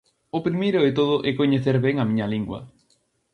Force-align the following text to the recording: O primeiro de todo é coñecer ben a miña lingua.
O 0.37 0.39
primeiro 0.47 0.79
de 0.85 0.91
todo 0.99 1.15
é 1.29 1.31
coñecer 1.39 1.75
ben 1.85 1.95
a 1.99 2.07
miña 2.09 2.27
lingua. 2.33 2.59